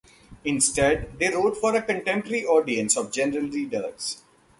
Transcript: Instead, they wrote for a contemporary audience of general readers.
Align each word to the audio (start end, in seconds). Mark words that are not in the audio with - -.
Instead, 0.43 1.19
they 1.19 1.29
wrote 1.29 1.55
for 1.55 1.75
a 1.75 1.81
contemporary 1.83 2.43
audience 2.43 2.97
of 2.97 3.11
general 3.11 3.47
readers. 3.47 4.23